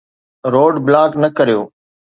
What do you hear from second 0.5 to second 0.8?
road